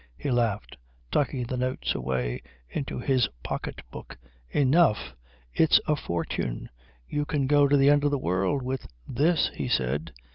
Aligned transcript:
He 0.17 0.31
laughed, 0.31 0.77
tucking 1.11 1.43
the 1.43 1.57
notes 1.57 1.93
away 1.93 2.41
into 2.71 2.97
his 2.97 3.29
pocket 3.43 3.81
book. 3.91 4.17
"Enough? 4.49 5.13
It's 5.53 5.79
a 5.85 5.95
fortune. 5.95 6.69
You 7.07 7.23
can 7.23 7.45
go 7.45 7.67
to 7.67 7.77
the 7.77 7.91
end 7.91 8.03
of 8.03 8.09
the 8.09 8.17
world 8.17 8.63
with 8.63 8.87
this," 9.07 9.51
he 9.53 9.67
said. 9.67 10.11